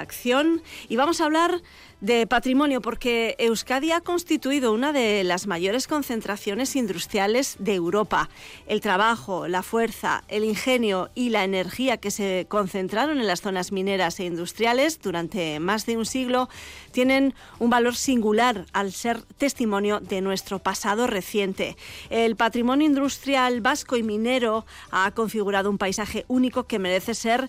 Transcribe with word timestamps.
acción 0.00 0.62
y 0.88 0.96
vamos 0.96 1.20
a 1.20 1.24
hablar 1.24 1.62
de 2.04 2.26
patrimonio 2.26 2.82
porque 2.82 3.34
Euskadi 3.38 3.92
ha 3.92 4.02
constituido 4.02 4.74
una 4.74 4.92
de 4.92 5.24
las 5.24 5.46
mayores 5.46 5.86
concentraciones 5.86 6.76
industriales 6.76 7.56
de 7.58 7.74
Europa. 7.74 8.28
El 8.66 8.82
trabajo, 8.82 9.48
la 9.48 9.62
fuerza, 9.62 10.22
el 10.28 10.44
ingenio 10.44 11.10
y 11.14 11.30
la 11.30 11.44
energía 11.44 11.96
que 11.96 12.10
se 12.10 12.44
concentraron 12.50 13.18
en 13.18 13.26
las 13.26 13.40
zonas 13.40 13.72
mineras 13.72 14.20
e 14.20 14.26
industriales 14.26 15.00
durante 15.00 15.60
más 15.60 15.86
de 15.86 15.96
un 15.96 16.04
siglo 16.04 16.50
tienen 16.92 17.32
un 17.58 17.70
valor 17.70 17.96
singular 17.96 18.66
al 18.74 18.92
ser 18.92 19.22
testimonio 19.22 20.00
de 20.00 20.20
nuestro 20.20 20.58
pasado 20.58 21.06
reciente. 21.06 21.76
El 22.10 22.36
patrimonio 22.36 22.86
industrial 22.86 23.62
vasco 23.62 23.96
y 23.96 24.02
minero 24.02 24.66
ha 24.90 25.10
configurado 25.12 25.70
un 25.70 25.78
paisaje 25.78 26.26
único 26.28 26.64
que 26.64 26.78
merece 26.78 27.14
ser 27.14 27.48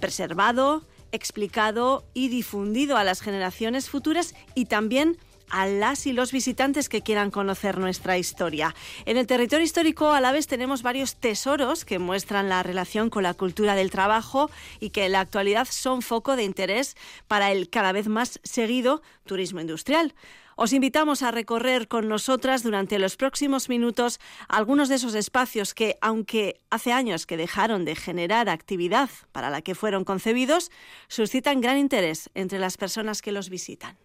preservado, 0.00 0.84
explicado 1.12 2.04
y 2.14 2.28
difundido 2.28 2.96
a 2.96 3.04
las 3.04 3.20
generaciones 3.20 3.88
futuras 3.88 4.34
y 4.54 4.66
también 4.66 5.18
a 5.50 5.66
las 5.66 6.06
y 6.06 6.12
los 6.12 6.32
visitantes 6.32 6.88
que 6.88 7.02
quieran 7.02 7.30
conocer 7.30 7.78
nuestra 7.78 8.18
historia. 8.18 8.74
En 9.04 9.16
el 9.16 9.26
territorio 9.26 9.64
histórico 9.64 10.12
a 10.12 10.20
la 10.20 10.32
vez 10.32 10.46
tenemos 10.46 10.82
varios 10.82 11.16
tesoros 11.16 11.84
que 11.84 11.98
muestran 11.98 12.48
la 12.48 12.62
relación 12.62 13.10
con 13.10 13.22
la 13.22 13.34
cultura 13.34 13.74
del 13.74 13.90
trabajo 13.90 14.50
y 14.80 14.90
que 14.90 15.06
en 15.06 15.12
la 15.12 15.20
actualidad 15.20 15.68
son 15.70 16.02
foco 16.02 16.36
de 16.36 16.44
interés 16.44 16.96
para 17.28 17.52
el 17.52 17.68
cada 17.68 17.92
vez 17.92 18.08
más 18.08 18.40
seguido 18.42 19.02
turismo 19.24 19.60
industrial. 19.60 20.14
Os 20.62 20.74
invitamos 20.74 21.22
a 21.22 21.30
recorrer 21.30 21.88
con 21.88 22.06
nosotras 22.06 22.62
durante 22.62 22.98
los 22.98 23.16
próximos 23.16 23.70
minutos 23.70 24.20
algunos 24.46 24.90
de 24.90 24.96
esos 24.96 25.14
espacios 25.14 25.72
que, 25.72 25.96
aunque 26.02 26.60
hace 26.68 26.92
años 26.92 27.24
que 27.24 27.38
dejaron 27.38 27.86
de 27.86 27.96
generar 27.96 28.50
actividad 28.50 29.08
para 29.32 29.48
la 29.48 29.62
que 29.62 29.74
fueron 29.74 30.04
concebidos, 30.04 30.70
suscitan 31.08 31.62
gran 31.62 31.78
interés 31.78 32.28
entre 32.34 32.58
las 32.58 32.76
personas 32.76 33.22
que 33.22 33.32
los 33.32 33.48
visitan. 33.48 33.96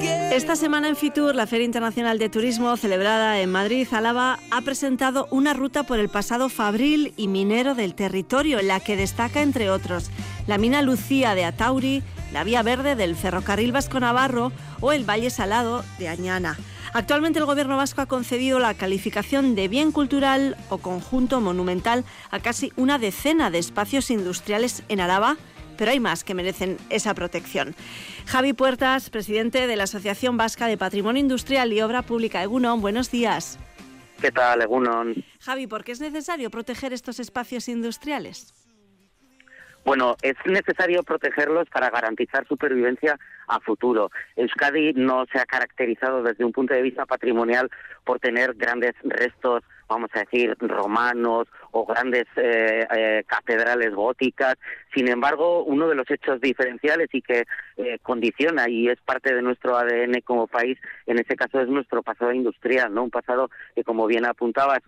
Esta 0.00 0.56
semana 0.56 0.88
en 0.88 0.96
Fitur, 0.96 1.34
la 1.34 1.46
Feria 1.46 1.66
Internacional 1.66 2.18
de 2.18 2.30
Turismo 2.30 2.74
celebrada 2.78 3.38
en 3.40 3.52
Madrid, 3.52 3.86
Álava, 3.92 4.38
ha 4.50 4.62
presentado 4.62 5.28
una 5.30 5.52
ruta 5.52 5.82
por 5.82 5.98
el 5.98 6.08
pasado 6.08 6.48
fabril 6.48 7.12
y 7.18 7.28
minero 7.28 7.74
del 7.74 7.94
territorio, 7.94 8.58
en 8.58 8.68
la 8.68 8.80
que 8.80 8.96
destaca, 8.96 9.42
entre 9.42 9.70
otros, 9.70 10.10
la 10.46 10.56
mina 10.56 10.80
Lucía 10.80 11.34
de 11.34 11.44
Atauri, 11.44 12.02
la 12.32 12.44
Vía 12.44 12.62
Verde 12.62 12.96
del 12.96 13.14
Ferrocarril 13.14 13.72
Vasco 13.72 14.00
Navarro 14.00 14.52
o 14.80 14.92
el 14.92 15.08
Valle 15.08 15.28
Salado 15.28 15.84
de 15.98 16.08
Añana. 16.08 16.56
Actualmente 16.92 17.38
el 17.38 17.44
Gobierno 17.44 17.76
vasco 17.76 18.00
ha 18.00 18.06
concedido 18.06 18.58
la 18.58 18.74
calificación 18.74 19.54
de 19.54 19.68
bien 19.68 19.92
cultural 19.92 20.56
o 20.70 20.78
conjunto 20.78 21.40
monumental 21.40 22.04
a 22.30 22.40
casi 22.40 22.72
una 22.76 22.98
decena 22.98 23.50
de 23.50 23.58
espacios 23.58 24.10
industriales 24.10 24.82
en 24.88 25.00
Álava 25.00 25.36
pero 25.80 25.92
hay 25.92 25.98
más 25.98 26.24
que 26.24 26.34
merecen 26.34 26.76
esa 26.90 27.14
protección. 27.14 27.74
Javi 28.26 28.52
Puertas, 28.52 29.08
presidente 29.08 29.66
de 29.66 29.76
la 29.76 29.84
Asociación 29.84 30.36
Vasca 30.36 30.66
de 30.66 30.76
Patrimonio 30.76 31.20
Industrial 31.20 31.72
y 31.72 31.80
Obra 31.80 32.02
Pública. 32.02 32.42
Egunon, 32.42 32.82
buenos 32.82 33.10
días. 33.10 33.58
¿Qué 34.20 34.30
tal, 34.30 34.60
Egunon? 34.60 35.24
Javi, 35.40 35.66
¿por 35.66 35.82
qué 35.82 35.92
es 35.92 36.00
necesario 36.02 36.50
proteger 36.50 36.92
estos 36.92 37.18
espacios 37.18 37.66
industriales? 37.70 38.52
Bueno, 39.86 40.16
es 40.20 40.34
necesario 40.44 41.02
protegerlos 41.02 41.66
para 41.70 41.88
garantizar 41.88 42.46
supervivencia 42.46 43.18
a 43.48 43.58
futuro. 43.60 44.10
Euskadi 44.36 44.92
no 44.92 45.24
se 45.32 45.38
ha 45.38 45.46
caracterizado 45.46 46.22
desde 46.22 46.44
un 46.44 46.52
punto 46.52 46.74
de 46.74 46.82
vista 46.82 47.06
patrimonial 47.06 47.70
por 48.04 48.20
tener 48.20 48.52
grandes 48.52 48.92
restos 49.02 49.62
vamos 49.90 50.10
a 50.14 50.20
decir, 50.20 50.56
romanos 50.60 51.48
o 51.72 51.84
grandes 51.84 52.26
eh, 52.36 52.86
eh, 52.96 53.24
catedrales 53.26 53.92
góticas. 53.92 54.56
Sin 54.94 55.08
embargo, 55.08 55.64
uno 55.64 55.88
de 55.88 55.96
los 55.96 56.08
hechos 56.10 56.40
diferenciales 56.40 57.08
y 57.12 57.20
que 57.20 57.44
eh, 57.76 57.98
condiciona 58.02 58.68
y 58.68 58.88
es 58.88 59.00
parte 59.00 59.34
de 59.34 59.42
nuestro 59.42 59.76
ADN 59.76 60.20
como 60.24 60.46
país, 60.46 60.78
en 61.06 61.18
ese 61.18 61.34
caso 61.34 61.60
es 61.60 61.68
nuestro 61.68 62.02
pasado 62.02 62.32
industrial, 62.32 62.94
¿no? 62.94 63.02
Un 63.02 63.10
pasado 63.10 63.50
que, 63.74 63.82
como 63.82 64.06
bien 64.06 64.24
apuntabas, 64.24 64.80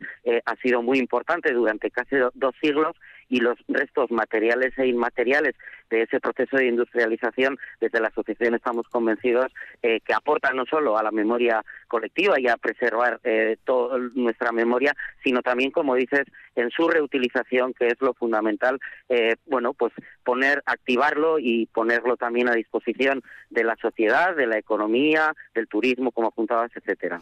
ha 0.47 0.57
sido 0.57 0.83
muy 0.83 0.99
importante 0.99 1.53
durante 1.53 1.91
casi 1.91 2.17
dos 2.35 2.55
siglos 2.63 2.97
y 3.33 3.41
los 3.41 3.59
restos 3.67 4.11
materiales 4.11 4.79
e 4.79 4.87
inmateriales 4.87 5.55
de 5.89 6.03
ese 6.03 6.21
proceso 6.21 6.59
de 6.59 6.67
industrialización, 6.67 7.59
desde 7.81 8.01
la 8.01 8.09
asociación 8.09 8.55
estamos 8.55 8.87
convencidos 8.89 9.53
que 9.81 10.15
aportan 10.15 10.57
no 10.57 10.65
solo 10.65 10.97
a 10.97 11.03
la 11.03 11.11
memoria 11.11 11.63
colectiva 11.89 12.41
y 12.41 12.49
a 12.49 12.57
preservar 12.57 13.21
toda 13.65 13.99
nuestra 14.15 14.53
memoria, 14.53 14.95
sino 15.23 15.43
también, 15.43 15.71
como 15.71 15.95
dices, 15.95 16.25
en 16.57 16.71
su 16.71 16.89
reutilización, 16.89 17.73
que 17.75 17.89
es 17.89 18.01
lo 18.01 18.15
fundamental, 18.15 18.79
eh, 19.09 19.37
bueno, 19.47 19.73
pues 19.75 19.93
poner, 20.25 20.63
activarlo 20.67 21.39
y 21.39 21.67
ponerlo 21.67 22.17
también 22.17 22.49
a 22.49 22.55
disposición 22.55 23.23
de 23.51 23.65
la 23.65 23.77
sociedad, 23.77 24.37
de 24.37 24.47
la 24.47 24.59
economía, 24.59 25.35
del 25.55 25.69
turismo, 25.69 26.13
como 26.13 26.29
apuntabas, 26.29 26.71
etcétera. 26.75 27.21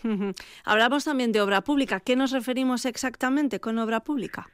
Hablamos 0.65 1.04
también 1.04 1.32
de 1.32 1.41
obra 1.41 1.62
pública. 1.62 2.00
¿Qué 2.00 2.16
nos 2.16 2.32
referimos 2.32 2.84
exactamente 2.84 3.60
con 3.60 3.78
obra 3.78 4.00
pública? 4.00 4.49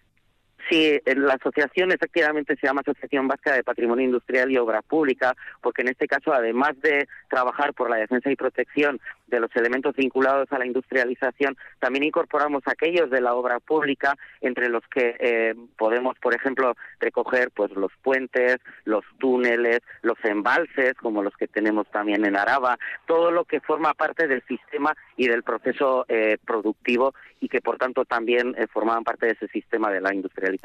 Sí, 0.68 1.00
la 1.04 1.34
asociación 1.34 1.92
efectivamente 1.92 2.56
se 2.56 2.66
llama 2.66 2.80
Asociación 2.80 3.28
Vasca 3.28 3.54
de 3.54 3.62
Patrimonio 3.62 4.04
Industrial 4.04 4.50
y 4.50 4.58
Obra 4.58 4.82
Pública, 4.82 5.34
porque 5.62 5.82
en 5.82 5.88
este 5.88 6.08
caso, 6.08 6.32
además 6.32 6.80
de 6.80 7.06
trabajar 7.30 7.72
por 7.72 7.88
la 7.88 7.96
defensa 7.96 8.30
y 8.30 8.36
protección 8.36 9.00
de 9.28 9.38
los 9.38 9.54
elementos 9.54 9.94
vinculados 9.94 10.50
a 10.50 10.58
la 10.58 10.66
industrialización, 10.66 11.56
también 11.78 12.04
incorporamos 12.04 12.62
aquellos 12.66 13.10
de 13.10 13.20
la 13.20 13.34
obra 13.34 13.60
pública, 13.60 14.16
entre 14.40 14.68
los 14.68 14.82
que 14.88 15.16
eh, 15.20 15.54
podemos, 15.78 16.18
por 16.18 16.34
ejemplo, 16.34 16.74
recoger 16.98 17.50
pues 17.52 17.70
los 17.72 17.92
puentes, 18.02 18.56
los 18.84 19.04
túneles, 19.18 19.80
los 20.02 20.18
embalses, 20.24 20.94
como 20.94 21.22
los 21.22 21.36
que 21.36 21.46
tenemos 21.46 21.86
también 21.92 22.24
en 22.24 22.36
Araba, 22.36 22.76
todo 23.06 23.30
lo 23.30 23.44
que 23.44 23.60
forma 23.60 23.94
parte 23.94 24.26
del 24.26 24.42
sistema 24.48 24.96
y 25.16 25.28
del 25.28 25.44
proceso 25.44 26.06
eh, 26.08 26.38
productivo 26.44 27.14
y 27.40 27.48
que, 27.48 27.60
por 27.60 27.78
tanto, 27.78 28.04
también 28.04 28.54
eh, 28.58 28.66
formaban 28.72 29.04
parte 29.04 29.26
de 29.26 29.32
ese 29.32 29.48
sistema 29.48 29.90
de 29.90 30.00
la 30.00 30.14
industrialización. 30.14 30.55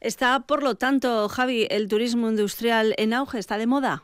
Está, 0.00 0.40
por 0.40 0.62
lo 0.62 0.74
tanto, 0.74 1.28
Javi, 1.28 1.66
el 1.70 1.88
turismo 1.88 2.28
industrial 2.28 2.94
en 2.98 3.14
auge, 3.14 3.38
está 3.38 3.58
de 3.58 3.66
moda. 3.66 4.02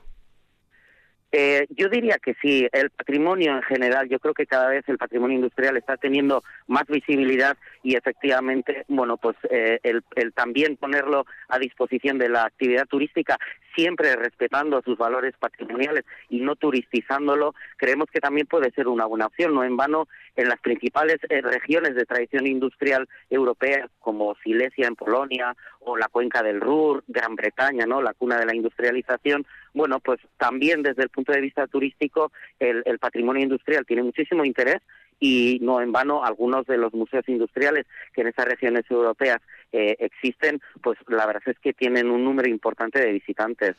Eh, 1.32 1.66
yo 1.70 1.88
diría 1.88 2.16
que 2.16 2.34
sí, 2.40 2.66
el 2.72 2.90
patrimonio 2.90 3.56
en 3.56 3.62
general, 3.62 4.08
yo 4.08 4.18
creo 4.20 4.32
que 4.32 4.46
cada 4.46 4.68
vez 4.68 4.88
el 4.88 4.96
patrimonio 4.96 5.36
industrial 5.36 5.76
está 5.76 5.96
teniendo 5.96 6.42
más 6.66 6.84
visibilidad 6.86 7.58
y 7.82 7.96
efectivamente, 7.96 8.84
bueno, 8.88 9.16
pues 9.16 9.36
eh, 9.50 9.80
el, 9.82 10.02
también 10.32 10.76
ponerlo 10.76 11.26
a 11.48 11.58
disposición 11.58 12.18
de 12.18 12.28
la 12.28 12.44
actividad 12.44 12.86
turística, 12.86 13.38
siempre 13.76 14.16
respetando 14.16 14.82
sus 14.82 14.98
valores 14.98 15.34
patrimoniales 15.38 16.04
y 16.30 16.40
no 16.40 16.56
turistizándolo, 16.56 17.54
creemos 17.76 18.08
que 18.10 18.20
también 18.20 18.46
puede 18.46 18.70
ser 18.72 18.88
una 18.88 19.04
buena 19.04 19.26
opción. 19.26 19.54
No 19.54 19.62
en 19.62 19.76
vano, 19.76 20.08
en 20.34 20.48
las 20.48 20.58
principales 20.60 21.18
eh, 21.28 21.42
regiones 21.42 21.94
de 21.94 22.06
tradición 22.06 22.46
industrial 22.46 23.08
europea, 23.30 23.88
como 24.00 24.34
Silesia 24.42 24.88
en 24.88 24.96
Polonia 24.96 25.54
o 25.80 25.96
la 25.96 26.08
cuenca 26.08 26.42
del 26.42 26.60
Ruhr, 26.60 27.04
Gran 27.06 27.36
Bretaña, 27.36 27.86
¿no? 27.86 28.02
la 28.02 28.14
cuna 28.14 28.38
de 28.38 28.46
la 28.46 28.56
industrialización, 28.56 29.46
bueno, 29.76 30.00
pues 30.00 30.18
también 30.38 30.82
desde 30.82 31.02
el 31.02 31.10
punto 31.10 31.32
de 31.32 31.40
vista 31.40 31.66
turístico 31.66 32.32
el, 32.58 32.82
patrimonio 32.98 33.42
industrial 33.42 33.84
tiene 33.84 34.02
muchísimo 34.02 34.44
interés 34.44 34.80
y 35.20 35.58
no 35.62 35.80
en 35.80 35.92
vano 35.92 36.24
algunos 36.24 36.66
de 36.66 36.76
los 36.76 36.92
museos 36.92 37.28
industriales 37.28 37.86
que 38.12 38.22
en 38.22 38.28
esas 38.28 38.46
regiones 38.46 38.84
europeas 38.90 39.40
eh, 39.72 39.96
existen, 39.98 40.60
pues 40.82 40.98
la 41.08 41.26
verdad 41.26 41.42
es 41.46 41.58
que 41.58 41.72
tienen 41.72 42.10
un 42.10 42.24
número 42.24 42.48
importante 42.48 43.00
de 43.00 43.12
visitantes. 43.12 43.76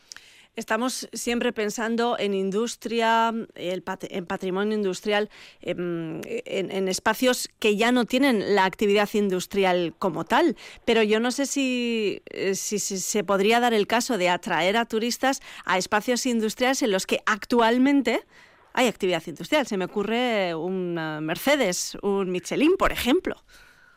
Estamos 0.57 1.07
siempre 1.13 1.54
pensando 1.54 2.18
en 2.18 2.34
industria, 2.34 3.31
en 3.54 4.25
patrimonio 4.25 4.75
industrial, 4.75 5.30
em, 5.62 6.19
en, 6.25 6.88
espacios 6.88 7.48
que 7.60 7.75
ya 7.75 7.92
no 7.92 8.06
tienen 8.06 8.56
la 8.56 8.66
actividad 8.66 9.07
industrial 9.13 9.94
como 10.00 10.25
tal. 10.25 10.57
Pero 10.84 11.04
yo 11.04 11.19
no 11.19 11.30
sé 11.30 11.45
si, 11.45 12.24
eh, 12.31 12.56
si, 12.56 12.80
se 12.80 13.24
podría 13.24 13.60
dar 13.60 13.75
el 13.75 13.86
caso 13.86 14.18
de 14.18 14.30
atraer 14.30 14.78
a 14.78 14.86
turistas 14.86 15.44
a 15.63 15.78
espacios 15.78 16.25
industriales 16.25 16.81
en 16.81 16.89
los 16.89 17.06
que 17.06 17.19
actualmente 17.28 18.24
hay 18.77 18.88
actividad 18.88 19.24
industrial. 19.25 19.65
Se 19.65 19.75
me 19.75 19.85
ocurre 19.85 20.53
un 20.53 20.94
Mercedes, 21.25 21.97
un 22.03 22.31
Michelin, 22.31 22.77
por 22.77 22.91
ejemplo. 22.91 23.35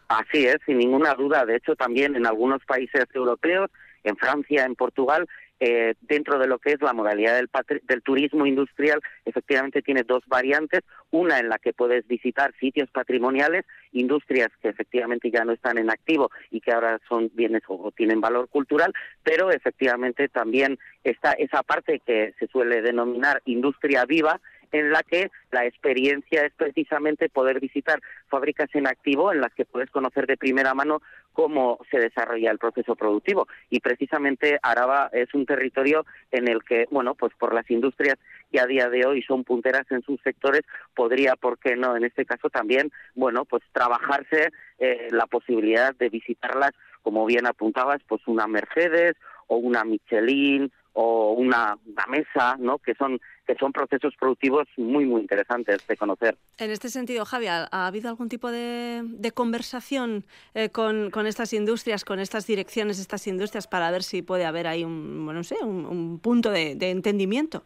Así 0.08 0.46
es, 0.46 0.56
sin 0.64 0.78
ninguna 0.78 1.12
duda. 1.12 1.44
De 1.44 1.56
hecho, 1.56 1.76
también 1.76 2.16
en 2.16 2.24
algunos 2.26 2.64
países 2.64 3.04
europeos, 3.12 3.70
en 4.04 4.16
Francia, 4.16 4.64
en 4.64 4.74
Portugal, 4.74 5.28
eh, 5.62 5.92
dentro 6.00 6.38
de 6.38 6.46
lo 6.46 6.58
que 6.58 6.72
es 6.72 6.80
la 6.80 6.94
modalidad 6.94 7.36
del, 7.36 7.50
del, 7.82 8.02
turismo 8.02 8.46
industrial, 8.46 9.02
efectivamente 9.26 9.82
tiene 9.82 10.02
dos 10.02 10.22
variantes. 10.26 10.80
Una 11.10 11.38
en 11.38 11.50
la 11.50 11.58
que 11.58 11.74
puedes 11.74 12.08
visitar 12.08 12.54
sitios 12.58 12.88
patrimoniales, 12.90 13.66
industrias 13.92 14.48
que 14.62 14.70
efectivamente 14.70 15.30
ya 15.30 15.44
no 15.44 15.52
están 15.52 15.76
en 15.76 15.90
activo 15.90 16.30
y 16.50 16.62
que 16.62 16.72
ahora 16.72 16.98
son 17.06 17.30
bienes 17.34 17.62
o 17.68 17.92
tienen 17.92 18.22
valor 18.22 18.48
cultural, 18.48 18.94
pero 19.22 19.50
efectivamente 19.50 20.30
también 20.30 20.78
está 21.04 21.32
esa 21.32 21.62
parte 21.62 22.00
que 22.00 22.32
se 22.38 22.46
suele 22.46 22.80
denominar 22.80 23.42
industria 23.44 24.06
viva, 24.06 24.40
en 24.72 24.90
la 24.90 25.02
que 25.02 25.30
la 25.50 25.66
experiencia 25.66 26.44
es 26.44 26.52
precisamente 26.54 27.28
poder 27.28 27.60
visitar 27.60 28.00
fábricas 28.28 28.68
en 28.74 28.86
activo 28.86 29.32
en 29.32 29.40
las 29.40 29.52
que 29.54 29.64
puedes 29.64 29.90
conocer 29.90 30.26
de 30.26 30.36
primera 30.36 30.74
mano 30.74 31.02
cómo 31.32 31.78
se 31.90 31.98
desarrolla 31.98 32.50
el 32.50 32.58
proceso 32.58 32.96
productivo 32.96 33.46
y 33.68 33.80
precisamente 33.80 34.58
Araba 34.62 35.10
es 35.12 35.32
un 35.34 35.46
territorio 35.46 36.04
en 36.30 36.48
el 36.48 36.62
que 36.64 36.86
bueno 36.90 37.14
pues 37.14 37.32
por 37.38 37.54
las 37.54 37.70
industrias 37.70 38.16
que 38.50 38.60
a 38.60 38.66
día 38.66 38.88
de 38.88 39.06
hoy 39.06 39.22
son 39.22 39.44
punteras 39.44 39.86
en 39.90 40.02
sus 40.02 40.20
sectores 40.22 40.62
podría 40.94 41.36
por 41.36 41.58
qué 41.58 41.76
no 41.76 41.96
en 41.96 42.04
este 42.04 42.24
caso 42.24 42.50
también 42.50 42.90
bueno 43.14 43.44
pues 43.44 43.62
trabajarse 43.72 44.50
eh, 44.78 45.08
la 45.10 45.26
posibilidad 45.26 45.94
de 45.94 46.08
visitarlas 46.08 46.72
como 47.02 47.24
bien 47.26 47.46
apuntabas 47.46 48.00
pues 48.06 48.22
una 48.26 48.46
Mercedes 48.46 49.14
o 49.46 49.56
una 49.56 49.84
Michelin 49.84 50.70
o 50.92 51.32
una, 51.32 51.78
mesa, 52.08 52.56
¿no? 52.58 52.78
Que 52.78 52.94
son 52.94 53.20
que 53.46 53.54
son 53.56 53.72
procesos 53.72 54.14
productivos 54.18 54.68
muy 54.76 55.04
muy 55.04 55.22
interesantes 55.22 55.86
de 55.86 55.96
conocer. 55.96 56.36
En 56.58 56.70
este 56.70 56.88
sentido, 56.88 57.24
Javi, 57.24 57.46
¿ha, 57.46 57.66
habido 57.70 58.08
algún 58.08 58.28
tipo 58.28 58.50
de, 58.50 59.32
conversación 59.34 60.24
eh, 60.54 60.70
con, 60.70 61.26
estas 61.26 61.52
industrias, 61.52 62.04
con 62.04 62.20
estas 62.20 62.46
direcciones, 62.46 62.98
estas 62.98 63.26
industrias, 63.26 63.66
para 63.66 63.90
ver 63.90 64.02
si 64.02 64.22
puede 64.22 64.44
haber 64.44 64.66
ahí 64.66 64.84
un, 64.84 65.26
no 65.26 65.44
sé, 65.44 65.56
un, 65.62 66.18
punto 66.20 66.50
de 66.50 66.90
entendimiento? 66.90 67.64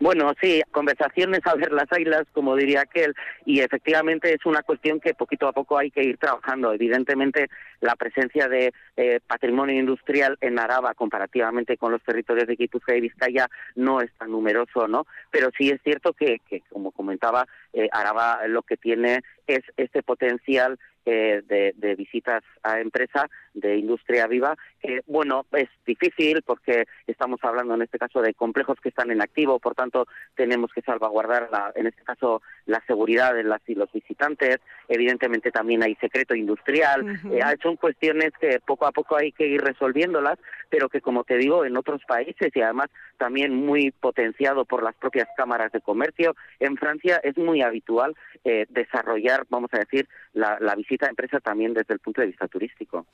Bueno, 0.00 0.32
sí, 0.40 0.62
conversaciones 0.70 1.40
a 1.44 1.54
ver 1.54 1.72
las 1.72 1.90
águilas, 1.92 2.24
como 2.32 2.56
diría 2.56 2.82
aquel, 2.82 3.14
y 3.44 3.60
efectivamente 3.60 4.32
es 4.32 4.44
una 4.44 4.62
cuestión 4.62 5.00
que 5.00 5.14
poquito 5.14 5.46
a 5.46 5.52
poco 5.52 5.78
hay 5.78 5.90
que 5.90 6.02
ir 6.02 6.18
trabajando. 6.18 6.72
Evidentemente, 6.72 7.48
la 7.80 7.94
presencia 7.96 8.48
de 8.48 8.72
eh, 8.96 9.20
patrimonio 9.26 9.78
industrial 9.78 10.36
en 10.40 10.58
Araba, 10.58 10.94
comparativamente 10.94 11.76
con 11.76 11.92
los 11.92 12.02
territorios 12.02 12.46
de 12.46 12.56
Guipúzcoa 12.56 12.96
y 12.96 13.02
Vizcaya, 13.02 13.48
no 13.76 14.00
es 14.00 14.12
tan 14.18 14.30
numeroso, 14.30 14.88
¿no? 14.88 15.06
Pero 15.30 15.50
sí 15.56 15.70
es 15.70 15.80
cierto 15.82 16.12
que, 16.12 16.40
que 16.48 16.62
como 16.70 16.90
comentaba, 16.90 17.46
eh, 17.72 17.88
Araba 17.92 18.46
lo 18.48 18.62
que 18.62 18.76
tiene 18.76 19.20
es 19.46 19.62
este 19.76 20.02
potencial 20.02 20.78
eh, 21.06 21.42
de, 21.46 21.94
visitas 21.96 22.42
a 22.62 22.80
empresa 22.80 23.28
de 23.54 23.76
industria 23.76 24.26
viva, 24.26 24.56
que 24.80 25.02
bueno, 25.06 25.46
es 25.52 25.68
difícil 25.86 26.42
porque 26.42 26.86
estamos 27.06 27.40
hablando 27.42 27.74
en 27.74 27.82
este 27.82 27.98
caso 27.98 28.22
de 28.22 28.34
complejos 28.34 28.78
que 28.80 28.88
están 28.88 29.10
en 29.10 29.20
activo, 29.20 29.58
por 29.58 29.74
tanto 29.74 30.06
tenemos 30.34 30.72
que 30.72 30.82
salvaguardar 30.82 31.48
la, 31.50 31.72
en 31.74 31.86
este 31.86 32.02
caso 32.02 32.42
la 32.66 32.82
seguridad 32.86 33.34
de 33.34 33.44
las 33.44 33.60
y 33.66 33.74
los 33.74 33.92
visitantes, 33.92 34.58
evidentemente 34.88 35.50
también 35.50 35.82
hay 35.82 35.94
secreto 35.96 36.34
industrial, 36.34 37.20
eh, 37.30 37.40
son 37.62 37.76
cuestiones 37.76 38.32
que 38.40 38.60
poco 38.64 38.86
a 38.86 38.92
poco 38.92 39.16
hay 39.16 39.32
que 39.32 39.46
ir 39.46 39.60
resolviéndolas, 39.60 40.38
pero 40.70 40.88
que 40.88 41.00
como 41.00 41.24
te 41.24 41.36
digo 41.36 41.64
en 41.64 41.76
otros 41.76 42.02
países 42.06 42.50
y 42.54 42.60
además 42.60 42.88
también 43.16 43.54
muy 43.54 43.90
potenciado 43.90 44.64
por 44.64 44.82
las 44.82 44.94
propias 44.94 45.28
cámaras 45.36 45.72
de 45.72 45.80
comercio, 45.80 46.34
en 46.60 46.76
Francia 46.76 47.20
es 47.22 47.36
muy 47.36 47.62
habitual 47.62 48.14
eh, 48.44 48.66
desarrollar, 48.68 49.46
vamos 49.48 49.70
a 49.72 49.78
decir, 49.78 50.08
la, 50.32 50.58
la 50.60 50.74
visita 50.74 50.94
visita 50.94 51.08
empresa 51.08 51.40
también 51.40 51.74
desde 51.74 51.94
el 51.94 52.00
punto 52.00 52.20
de 52.20 52.28
vista 52.28 52.46
turístico. 52.46 53.06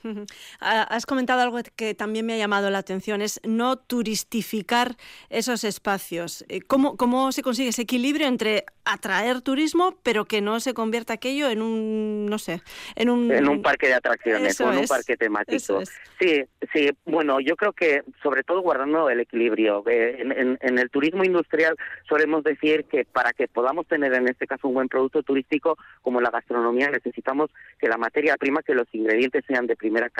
Has 0.60 1.06
comentado 1.06 1.42
algo 1.42 1.58
que 1.76 1.94
también 1.94 2.26
me 2.26 2.34
ha 2.34 2.38
llamado 2.38 2.70
la 2.70 2.78
atención, 2.78 3.22
es 3.22 3.40
no 3.44 3.76
turistificar 3.76 4.96
esos 5.28 5.64
espacios. 5.64 6.44
Eh, 6.48 6.60
¿Cómo, 6.60 6.96
cómo 6.96 7.32
se 7.32 7.42
consigue 7.42 7.70
ese 7.70 7.82
equilibrio 7.82 8.26
entre 8.26 8.64
atraer 8.84 9.40
turismo, 9.42 9.96
pero 10.02 10.24
que 10.24 10.40
no 10.40 10.60
se 10.60 10.74
convierta 10.74 11.14
aquello 11.14 11.48
en 11.48 11.62
un, 11.62 12.26
no 12.26 12.38
sé, 12.38 12.62
en 12.96 13.10
un... 13.10 13.30
En 13.30 13.48
un 13.48 13.62
parque 13.62 13.86
de 13.88 13.94
atracciones 13.94 14.60
o 14.60 14.72
en 14.72 14.78
un 14.78 14.86
parque 14.86 15.16
temático. 15.16 15.80
Sí, 16.18 16.44
sí, 16.72 16.90
bueno, 17.04 17.40
yo 17.40 17.56
creo 17.56 17.72
que 17.72 18.02
sobre 18.22 18.42
todo 18.42 18.60
guardando 18.60 19.08
el 19.10 19.20
equilibrio. 19.20 19.84
Eh, 19.86 20.22
en, 20.22 20.58
en 20.60 20.78
el 20.78 20.90
turismo 20.90 21.24
industrial 21.24 21.76
solemos 22.08 22.42
decir 22.44 22.84
que 22.84 23.04
para 23.04 23.32
que 23.32 23.48
podamos 23.48 23.86
tener 23.86 24.12
en 24.14 24.28
este 24.28 24.46
caso 24.46 24.68
un 24.68 24.74
buen 24.74 24.88
producto 24.88 25.22
turístico, 25.22 25.78
como 26.02 26.20
la 26.20 26.30
gastronomía, 26.30 26.90
necesitamos 26.90 27.50
que 27.78 27.88
la 27.88 27.96
materia 27.96 28.36
prima, 28.36 28.62
que 28.62 28.74
los 28.74 28.86
ingredientes 28.92 29.44
sean 29.46 29.66
de 29.66 29.76
primera 29.76 30.08
calidad. 30.08 30.19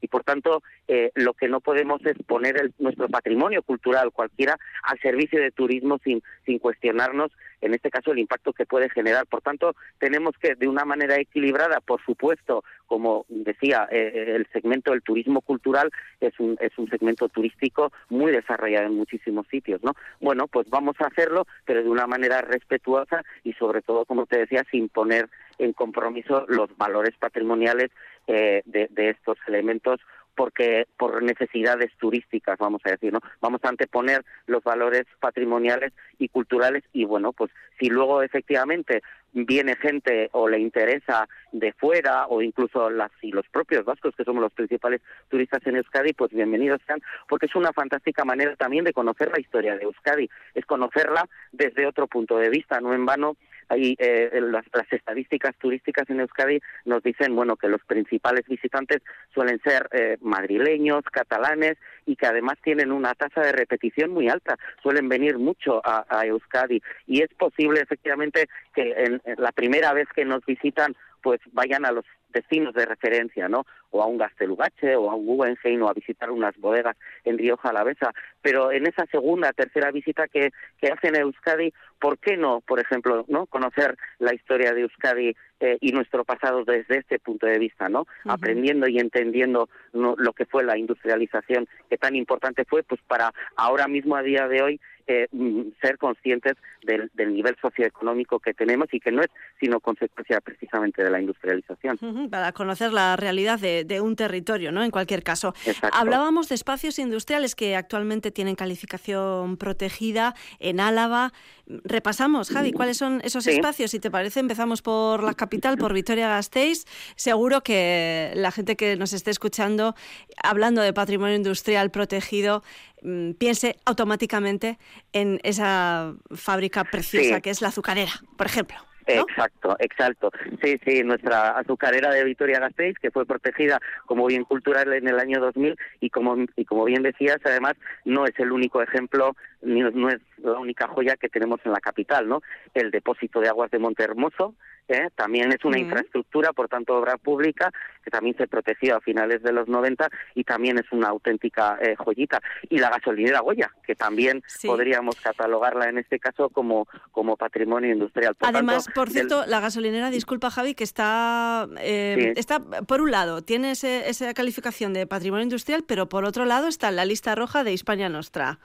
Y 0.00 0.08
por 0.08 0.24
tanto, 0.24 0.62
eh, 0.88 1.12
lo 1.14 1.32
que 1.32 1.48
no 1.48 1.60
podemos 1.60 2.04
es 2.04 2.16
poner 2.26 2.72
nuestro 2.78 3.08
patrimonio 3.08 3.62
cultural 3.62 4.10
cualquiera 4.10 4.58
al 4.82 4.98
servicio 4.98 5.40
de 5.40 5.52
turismo 5.52 5.98
sin, 6.02 6.22
sin 6.44 6.58
cuestionarnos, 6.58 7.30
en 7.60 7.74
este 7.74 7.90
caso, 7.90 8.10
el 8.10 8.18
impacto 8.18 8.52
que 8.52 8.66
puede 8.66 8.90
generar. 8.90 9.26
Por 9.26 9.40
tanto, 9.40 9.76
tenemos 9.98 10.36
que, 10.38 10.56
de 10.56 10.66
una 10.66 10.84
manera 10.84 11.16
equilibrada, 11.20 11.80
por 11.80 12.04
supuesto, 12.04 12.64
como 12.86 13.24
decía, 13.28 13.86
eh, 13.92 14.34
el 14.34 14.48
segmento 14.52 14.90
del 14.90 15.02
turismo 15.02 15.40
cultural 15.40 15.92
es 16.20 16.38
un, 16.40 16.58
es 16.60 16.76
un 16.76 16.90
segmento 16.90 17.28
turístico 17.28 17.92
muy 18.10 18.32
desarrollado 18.32 18.86
en 18.86 18.96
muchísimos 18.96 19.46
sitios, 19.46 19.80
¿no? 19.84 19.94
Bueno, 20.20 20.48
pues 20.48 20.68
vamos 20.68 20.96
a 21.00 21.06
hacerlo, 21.06 21.46
pero 21.64 21.84
de 21.84 21.88
una 21.88 22.08
manera 22.08 22.40
respetuosa 22.40 23.22
y 23.44 23.52
sobre 23.52 23.82
todo, 23.82 24.04
como 24.04 24.26
te 24.26 24.38
decía, 24.38 24.64
sin 24.70 24.88
poner 24.88 25.28
en 25.58 25.72
compromiso 25.72 26.44
los 26.48 26.76
valores 26.76 27.14
patrimoniales 27.18 27.90
eh, 28.26 28.62
de, 28.64 28.88
de 28.90 29.10
estos 29.10 29.38
elementos 29.46 30.00
porque 30.34 30.86
por 30.96 31.22
necesidades 31.22 31.92
turísticas, 31.98 32.58
vamos 32.58 32.80
a 32.84 32.90
decir, 32.90 33.12
¿no? 33.12 33.20
Vamos 33.40 33.60
a 33.64 33.68
anteponer 33.68 34.24
los 34.46 34.62
valores 34.62 35.04
patrimoniales 35.20 35.92
y 36.18 36.28
culturales 36.28 36.84
y 36.92 37.04
bueno, 37.04 37.32
pues 37.32 37.50
si 37.78 37.88
luego 37.88 38.22
efectivamente 38.22 39.02
viene 39.34 39.76
gente 39.76 40.28
o 40.32 40.48
le 40.48 40.58
interesa 40.58 41.26
de 41.52 41.72
fuera 41.72 42.26
o 42.26 42.42
incluso 42.42 42.90
las 42.90 43.10
y 43.22 43.30
los 43.32 43.48
propios 43.48 43.84
vascos 43.84 44.14
que 44.14 44.24
somos 44.24 44.42
los 44.42 44.52
principales 44.52 45.00
turistas 45.28 45.66
en 45.66 45.76
Euskadi, 45.76 46.12
pues 46.12 46.30
bienvenidos 46.32 46.80
sean, 46.86 47.00
porque 47.28 47.46
es 47.46 47.54
una 47.54 47.72
fantástica 47.72 48.24
manera 48.24 48.56
también 48.56 48.84
de 48.84 48.92
conocer 48.92 49.30
la 49.30 49.40
historia 49.40 49.76
de 49.76 49.84
Euskadi, 49.84 50.28
es 50.54 50.66
conocerla 50.66 51.28
desde 51.50 51.86
otro 51.86 52.06
punto 52.06 52.36
de 52.38 52.50
vista, 52.50 52.80
no 52.80 52.92
en 52.92 53.06
vano 53.06 53.36
Ahí 53.68 53.96
eh, 53.98 54.30
las, 54.40 54.64
estadísticas 54.90 55.54
turísticas 55.56 56.08
en 56.10 56.20
Euskadi 56.20 56.60
nos 56.84 57.02
dicen 57.02 57.34
bueno 57.34 57.56
que 57.56 57.68
los 57.68 57.82
principales 57.84 58.46
visitantes 58.46 59.02
suelen 59.32 59.60
ser 59.62 59.88
eh, 59.92 60.16
madrileños, 60.20 61.04
catalanes 61.04 61.76
y 62.06 62.16
que 62.16 62.26
además 62.26 62.58
tienen 62.62 62.92
una 62.92 63.14
tasa 63.14 63.40
de 63.42 63.52
repetición 63.52 64.10
muy 64.10 64.28
alta. 64.28 64.56
Suelen 64.82 65.08
venir 65.08 65.38
mucho 65.38 65.80
a, 65.84 66.04
Euskadi 66.24 66.82
y 67.06 67.22
es 67.22 67.32
posible 67.34 67.80
efectivamente 67.80 68.48
que 68.74 68.92
en, 68.96 69.20
la 69.36 69.52
primera 69.52 69.92
vez 69.92 70.08
que 70.14 70.24
nos 70.24 70.44
visitan 70.44 70.94
pues 71.22 71.40
vayan 71.52 71.84
a 71.84 71.92
los 71.92 72.04
destinos 72.32 72.74
de 72.74 72.86
referencia, 72.86 73.48
¿no? 73.48 73.64
O 73.90 74.02
a 74.02 74.06
un 74.06 74.18
Gastelugache 74.18 74.96
o 74.96 75.10
a 75.10 75.14
un 75.14 75.26
Guggenheim 75.26 75.82
o 75.82 75.88
a 75.88 75.94
visitar 75.94 76.30
unas 76.30 76.56
bodegas 76.58 76.96
en 77.24 77.38
Rioja 77.38 77.68
Alavesa. 77.70 78.12
Pero 78.40 78.72
en 78.72 78.86
esa 78.86 79.06
segunda, 79.06 79.52
tercera 79.52 79.90
visita 79.90 80.28
que, 80.28 80.52
que 80.80 80.88
hacen 80.88 81.16
a 81.16 81.20
Euskadi, 81.20 81.72
¿por 82.00 82.18
qué 82.18 82.36
no, 82.36 82.60
por 82.60 82.80
ejemplo, 82.80 83.24
no 83.28 83.46
conocer 83.46 83.96
la 84.18 84.34
historia 84.34 84.72
de 84.72 84.82
Euskadi 84.82 85.36
eh, 85.60 85.78
y 85.80 85.92
nuestro 85.92 86.24
pasado 86.24 86.64
desde 86.64 86.98
este 86.98 87.20
punto 87.20 87.46
de 87.46 87.58
vista, 87.58 87.88
¿no? 87.88 88.06
Aprendiendo 88.24 88.88
y 88.88 88.98
entendiendo 88.98 89.68
lo 89.92 90.32
que 90.32 90.44
fue 90.44 90.64
la 90.64 90.76
industrialización, 90.76 91.68
que 91.88 91.98
tan 91.98 92.16
importante 92.16 92.64
fue, 92.64 92.82
pues 92.82 93.00
para 93.06 93.32
ahora 93.54 93.86
mismo, 93.86 94.16
a 94.16 94.22
día 94.22 94.48
de 94.48 94.62
hoy, 94.62 94.80
eh, 95.06 95.26
mm, 95.32 95.62
ser 95.80 95.98
conscientes 95.98 96.54
del, 96.82 97.10
nivel 97.14 97.56
socioeconómico 97.60 98.38
que 98.38 98.54
tenemos 98.54 98.86
y 98.92 99.00
que 99.00 99.10
no 99.10 99.22
es 99.22 99.28
sino 99.60 99.80
consecuencia 99.80 100.40
precisamente 100.40 101.02
de 101.02 101.10
la 101.10 101.20
industrialización. 101.20 101.98
Para 102.30 102.52
conocer 102.52 102.92
la 102.92 103.16
realidad 103.16 103.58
de, 103.58 104.00
un 104.00 104.16
territorio, 104.16 104.72
¿no? 104.72 104.82
En 104.82 104.90
cualquier 104.90 105.22
caso. 105.22 105.54
Hablábamos 105.92 106.48
de 106.48 106.54
espacios 106.54 106.98
industriales 106.98 107.54
que 107.54 107.76
actualmente 107.76 108.30
tienen 108.30 108.54
calificación 108.54 109.56
protegida 109.56 110.34
en 110.58 110.80
Álava. 110.80 111.32
Repasamos, 111.66 112.50
Javi, 112.50 112.72
¿cuáles 112.72 112.96
son 112.96 113.20
esos 113.24 113.46
espacios? 113.46 113.90
Si 113.90 114.00
te 114.00 114.10
parece, 114.10 114.40
empezamos 114.40 114.82
por 114.82 115.22
la 115.22 115.34
capital, 115.34 115.78
por 115.78 115.92
Vitoria-Gasteiz. 115.92 116.86
Seguro 117.16 117.62
que 117.62 118.32
la 118.34 118.50
gente 118.50 118.76
que 118.76 118.96
nos 118.96 119.12
esté 119.12 119.30
escuchando, 119.30 119.94
hablando 120.42 120.82
de 120.82 120.92
patrimonio 120.92 121.36
industrial 121.36 121.90
protegido, 121.90 122.62
Mm, 123.02 123.32
piense 123.32 123.76
automáticamente 123.84 124.78
en 125.12 125.40
esa 125.42 126.14
fábrica 126.34 126.84
preciosa 126.84 127.40
que 127.40 127.50
es 127.50 127.60
la 127.60 127.68
azucarera, 127.68 128.12
por 128.36 128.46
ejemplo. 128.46 128.76
Exacto, 129.06 129.76
exacto. 129.78 130.30
Sí, 130.62 130.78
sí, 130.86 131.02
nuestra 131.02 131.50
azucarera 131.58 132.10
de 132.10 132.24
Vitoria-Gasteiz, 132.24 132.98
que 132.98 133.10
fue 133.10 133.26
protegida 133.26 133.80
como 134.06 134.26
bien 134.26 134.44
cultural 134.44 134.92
en 134.92 135.08
el 135.08 135.18
año 135.18 135.40
2000 135.40 135.76
y 136.00 136.10
como, 136.10 136.36
y 136.56 136.64
como 136.64 136.84
bien 136.84 137.02
decías, 137.02 137.38
además, 137.44 137.74
no 138.04 138.26
es 138.26 138.38
el 138.38 138.52
único 138.52 138.82
ejemplo 138.82 139.36
no 139.62 140.08
es 140.08 140.20
la 140.38 140.58
única 140.58 140.88
joya 140.88 141.16
que 141.16 141.28
tenemos 141.28 141.60
en 141.64 141.72
la 141.72 141.80
capital, 141.80 142.28
¿no? 142.28 142.42
El 142.74 142.90
depósito 142.90 143.40
de 143.40 143.48
aguas 143.48 143.70
de 143.70 143.78
Monte 143.78 144.02
Hermoso, 144.02 144.54
¿eh? 144.88 145.08
también 145.14 145.52
es 145.52 145.64
una 145.64 145.78
infraestructura, 145.78 146.52
por 146.52 146.68
tanto, 146.68 146.96
obra 146.96 147.16
pública, 147.16 147.72
que 148.04 148.10
también 148.10 148.36
se 148.36 148.48
protegió 148.48 148.96
a 148.96 149.00
finales 149.00 149.42
de 149.42 149.52
los 149.52 149.68
90 149.68 150.10
y 150.34 150.44
también 150.44 150.78
es 150.78 150.90
una 150.90 151.08
auténtica 151.08 151.78
eh, 151.80 151.94
joyita. 151.96 152.40
Y 152.68 152.78
la 152.78 152.90
gasolinera 152.90 153.40
Goya, 153.40 153.70
que 153.86 153.94
también 153.94 154.42
podríamos 154.64 155.20
catalogarla 155.20 155.88
en 155.88 155.98
este 155.98 156.18
caso 156.18 156.48
como, 156.48 156.88
como 157.12 157.36
patrimonio 157.36 157.92
industrial. 157.92 158.36
Además, 158.40 158.88
por 158.94 159.10
cierto, 159.10 159.44
la 159.46 159.60
gasolinera, 159.60 160.10
disculpa 160.10 160.50
Javi, 160.50 160.74
que 160.74 160.84
está, 160.84 161.68
eh, 161.78 162.32
está 162.36 162.60
por 162.60 163.00
un 163.00 163.10
lado, 163.10 163.42
tiene 163.42 163.72
esa 163.72 164.34
calificación 164.34 164.92
de 164.92 165.06
patrimonio 165.06 165.44
industrial, 165.44 165.84
pero 165.86 166.08
por 166.08 166.24
otro 166.24 166.44
lado 166.44 166.66
está 166.66 166.88
en 166.88 166.96
la 166.96 167.04
lista 167.04 167.34
roja 167.34 167.64
de 167.64 167.72
Hispania 167.72 168.08
Nostra. 168.08 168.58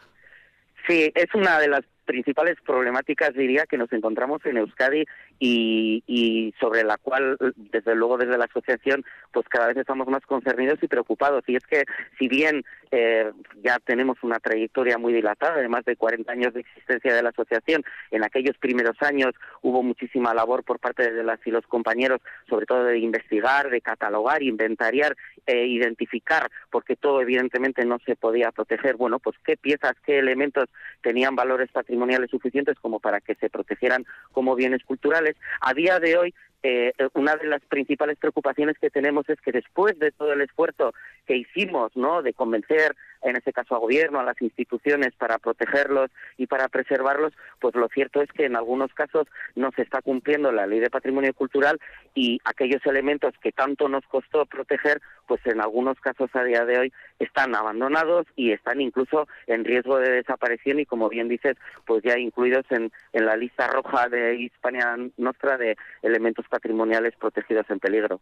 Sí, 0.87 1.11
es 1.15 1.33
una 1.35 1.59
de 1.59 1.67
las 1.67 1.81
principales 2.07 2.55
problemáticas, 2.65 3.35
diría, 3.35 3.65
que 3.67 3.77
nos 3.77 3.93
encontramos 3.93 4.43
en 4.45 4.57
Euskadi 4.57 5.05
y, 5.37 6.53
sobre 6.59 6.83
la 6.83 6.97
cual, 6.97 7.37
desde 7.55 7.93
luego, 7.93 8.17
desde 8.17 8.37
la 8.37 8.45
asociación, 8.45 9.05
pues 9.31 9.47
cada 9.47 9.67
vez 9.67 9.77
estamos 9.77 10.07
más 10.07 10.25
concernidos 10.25 10.79
y 10.81 10.87
preocupados. 10.87 11.43
Y 11.45 11.57
es 11.57 11.63
que, 11.67 11.83
si 12.17 12.27
bien 12.27 12.63
eh, 12.89 13.31
ya 13.63 13.77
tenemos 13.85 14.17
una 14.23 14.39
trayectoria 14.39 14.97
muy 14.97 15.13
dilatada, 15.13 15.57
de 15.57 15.67
más 15.67 15.85
de 15.85 15.95
40 15.95 16.31
años 16.31 16.53
de 16.53 16.61
existencia 16.61 17.13
de 17.13 17.21
la 17.21 17.29
asociación, 17.29 17.83
en 18.09 18.23
aquellos 18.23 18.57
primeros 18.57 18.97
años 19.01 19.35
hubo 19.61 19.83
muchísima 19.83 20.33
labor 20.33 20.63
por 20.63 20.79
parte 20.79 21.11
de 21.11 21.23
las 21.23 21.39
y 21.45 21.51
los 21.51 21.67
compañeros, 21.67 22.21
sobre 22.49 22.65
todo 22.65 22.85
de 22.85 22.97
investigar, 22.97 23.69
de 23.69 23.81
catalogar, 23.81 24.41
inventariar, 24.41 25.15
e 25.45 25.65
identificar, 25.67 26.49
porque 26.71 26.95
todo 26.95 27.21
evidentemente 27.21 27.85
no 27.85 27.99
se 28.05 28.15
podía 28.15 28.51
proteger. 28.51 28.95
Bueno, 28.95 29.19
pues 29.19 29.37
qué 29.45 29.55
piezas, 29.55 29.93
qué 30.05 30.19
elementos 30.19 30.65
tenían 31.01 31.35
valores 31.35 31.69
patrimoniales 31.71 31.96
suficientes 32.29 32.77
como 32.79 32.99
para 32.99 33.21
que 33.21 33.35
se 33.35 33.49
protegieran 33.49 34.05
como 34.31 34.55
bienes 34.55 34.83
culturales. 34.83 35.35
A 35.61 35.73
día 35.73 35.99
de 35.99 36.17
hoy 36.17 36.33
eh, 36.63 36.91
una 37.13 37.35
de 37.35 37.47
las 37.47 37.61
principales 37.61 38.17
preocupaciones 38.17 38.77
que 38.79 38.89
tenemos 38.89 39.29
es 39.29 39.39
que 39.41 39.51
después 39.51 39.97
de 39.99 40.11
todo 40.11 40.33
el 40.33 40.41
esfuerzo 40.41 40.93
que 41.25 41.37
hicimos, 41.37 41.95
¿no? 41.95 42.21
De 42.21 42.33
convencer, 42.33 42.95
en 43.21 43.35
este 43.35 43.53
caso 43.53 43.75
a 43.75 43.79
gobierno, 43.79 44.19
a 44.19 44.23
las 44.23 44.41
instituciones 44.41 45.13
para 45.15 45.37
protegerlos 45.37 46.09
y 46.37 46.47
para 46.47 46.67
preservarlos, 46.67 47.33
pues 47.59 47.75
lo 47.75 47.87
cierto 47.89 48.21
es 48.21 48.31
que 48.31 48.45
en 48.45 48.55
algunos 48.55 48.93
casos 48.93 49.27
no 49.55 49.71
se 49.75 49.83
está 49.83 50.01
cumpliendo 50.01 50.51
la 50.51 50.65
ley 50.65 50.79
de 50.79 50.89
patrimonio 50.89 51.33
cultural 51.33 51.79
y 52.15 52.39
aquellos 52.45 52.83
elementos 52.85 53.33
que 53.41 53.51
tanto 53.51 53.87
nos 53.89 54.05
costó 54.07 54.45
proteger, 54.45 55.01
pues 55.27 55.41
en 55.45 55.61
algunos 55.61 55.99
casos 55.99 56.29
a 56.33 56.43
día 56.43 56.65
de 56.65 56.79
hoy 56.79 56.93
están 57.19 57.55
abandonados 57.55 58.25
y 58.35 58.51
están 58.51 58.81
incluso 58.81 59.27
en 59.47 59.65
riesgo 59.65 59.99
de 59.99 60.11
desaparición 60.11 60.79
y 60.79 60.85
como 60.85 61.09
bien 61.09 61.27
dices, 61.27 61.57
pues 61.85 62.03
ya 62.03 62.17
incluidos 62.17 62.65
en, 62.69 62.91
en 63.13 63.25
la 63.25 63.35
lista 63.35 63.67
roja 63.67 64.07
de 64.09 64.35
Hispania 64.35 64.97
Nostra 65.17 65.57
de 65.57 65.77
elementos 66.01 66.46
patrimoniales 66.49 67.15
protegidos 67.15 67.65
en 67.69 67.79
peligro. 67.79 68.21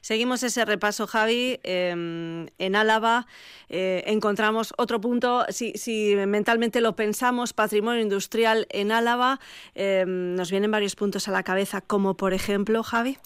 Seguimos 0.00 0.42
ese 0.42 0.64
repaso, 0.64 1.06
Javi. 1.06 1.60
Em, 1.62 2.46
en 2.58 2.76
Álava 2.76 3.26
eh, 3.68 4.02
encontramos 4.06 4.74
otro 4.76 5.00
punto, 5.00 5.44
si, 5.48 5.72
si, 5.72 6.14
mentalmente 6.16 6.80
lo 6.80 6.96
pensamos, 6.96 7.52
patrimonio 7.52 8.00
industrial 8.00 8.66
en 8.70 8.92
Álava, 8.92 9.40
em, 9.74 10.34
nos 10.34 10.50
vienen 10.50 10.70
varios 10.70 10.96
puntos 10.96 11.28
a 11.28 11.32
la 11.32 11.42
cabeza, 11.42 11.80
como 11.80 12.16
por 12.16 12.32
ejemplo, 12.32 12.82
Javi. 12.82 13.18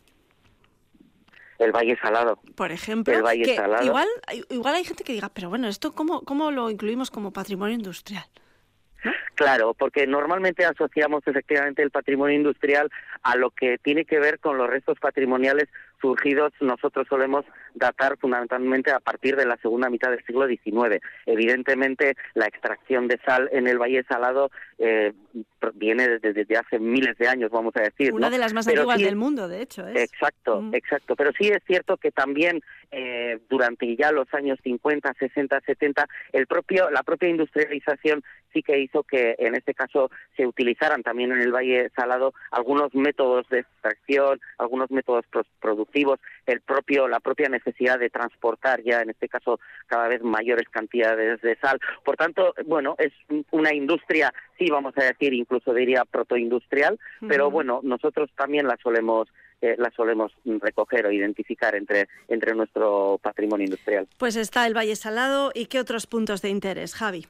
El 1.58 1.72
Valle 1.72 1.96
Salado. 2.00 2.40
Por 2.56 2.72
ejemplo, 2.72 3.14
el 3.14 3.22
Valle 3.22 3.54
Salado. 3.54 3.84
Igual, 3.84 4.08
igual 4.50 4.74
hay 4.74 4.84
gente 4.84 5.04
que 5.04 5.12
diga, 5.12 5.28
pero 5.28 5.48
bueno, 5.48 5.68
¿esto 5.68 5.92
cómo, 5.92 6.22
cómo 6.22 6.50
lo 6.50 6.70
incluimos 6.70 7.10
como 7.10 7.32
patrimonio 7.32 7.74
industrial? 7.74 8.24
Claro, 9.35 9.75
porque 9.75 10.06
normalmente 10.06 10.64
asociamos 10.64 11.23
efectivamente 11.26 11.82
el 11.82 11.90
patrimonio 11.90 12.37
industrial 12.37 12.90
a 13.23 13.37
lo 13.37 13.50
que 13.50 13.78
tiene 13.78 14.04
que 14.04 14.18
ver 14.18 14.38
con 14.38 14.59
los 14.59 14.68
restos 14.68 14.99
patrimoniales 15.00 15.68
surgidos, 16.00 16.52
nosotros 16.61 17.06
solemos 17.09 17.44
datar 17.74 18.16
fundamentalmente 18.18 18.90
a 18.90 19.00
partir 19.00 19.36
de 19.36 19.46
la 19.46 19.56
segunda 19.56 19.90
mitad 19.90 20.10
del 20.10 20.24
siglo 20.24 20.46
XIX. 20.46 21.02
Evidentemente, 21.26 22.16
la 22.34 22.46
extracción 22.46 23.08
de 23.08 23.18
sal 23.24 23.48
en 23.52 23.66
el 23.66 23.78
Valle 23.78 24.04
Salado 24.04 24.50
eh, 24.78 25.12
viene 25.74 26.18
desde, 26.18 26.56
hace 26.56 26.78
miles 26.78 27.16
de 27.18 27.28
años, 27.28 27.50
vamos 27.50 27.74
a 27.76 27.82
decir. 27.82 28.12
Una 28.12 28.30
de 28.30 28.38
las 28.38 28.52
más 28.52 28.66
antiguas 28.66 29.00
del 29.00 29.16
mundo, 29.16 29.48
de 29.48 29.62
hecho. 29.62 29.86
Exacto, 29.88 30.60
mm. 30.60 30.74
exacto. 30.74 31.16
Pero 31.16 31.32
sí 31.38 31.48
es 31.48 31.62
cierto 31.66 31.96
que 31.96 32.10
también 32.10 32.62
eh, 32.90 33.38
durante 33.48 33.96
ya 33.96 34.12
los 34.12 34.32
años 34.34 34.58
50, 34.62 35.14
60, 35.18 35.60
70, 35.64 36.08
el 36.32 36.46
propio, 36.46 36.90
la 36.90 37.02
propia 37.02 37.28
industrialización 37.28 38.22
sí 38.52 38.62
que 38.62 38.78
hizo 38.78 39.02
que 39.02 39.34
en 39.38 39.54
este 39.54 39.72
caso 39.72 40.10
se 40.36 40.46
utilizaran 40.46 41.02
también 41.02 41.32
en 41.32 41.40
el 41.40 41.52
Valle 41.52 41.90
Salado 41.96 42.34
algunos 42.50 42.94
métodos 42.94 43.48
de 43.48 43.60
extracción, 43.60 44.40
algunos 44.58 44.90
métodos 44.90 45.24
productivos 45.60 46.20
el 46.46 46.60
propio, 46.60 47.08
la 47.08 47.20
propia 47.20 47.48
necesidad 47.48 47.62
de 47.62 48.11
transportar 48.11 48.83
ya 48.83 49.00
en 49.00 49.11
este 49.11 49.28
caso 49.28 49.61
cada 49.87 50.09
vez 50.09 50.23
mayores 50.23 50.69
cantidades 50.71 51.40
de 51.40 51.57
sal. 51.57 51.81
Por 52.04 52.16
tanto, 52.16 52.54
bueno, 52.66 52.95
es 52.99 53.12
una 53.50 53.75
industria, 53.75 54.33
sí 54.59 54.69
vamos 54.71 54.95
a 54.97 55.04
decir, 55.04 55.33
incluso 55.33 55.73
diría 55.75 56.04
protoindustrial, 56.04 56.99
pero 57.28 57.50
bueno, 57.50 57.81
nosotros 57.83 58.31
también 58.37 58.66
la 58.66 58.76
solemos 58.83 59.28
eh, 59.61 59.76
la 59.78 59.92
solemos 59.95 60.33
recoger 60.45 61.07
o 61.07 61.12
identificar 61.12 61.76
entre, 61.76 62.09
entre 62.26 62.52
nuestro 62.54 63.21
patrimonio 63.23 63.66
industrial. 63.66 64.09
Pues 64.19 64.35
está 64.35 64.66
el 64.66 64.76
Valle 64.76 64.97
Salado 64.97 65.52
y 65.54 65.66
qué 65.66 65.78
otros 65.78 66.09
puntos 66.09 66.42
de 66.42 66.49
interés, 66.49 66.97
Javi. 66.97 67.26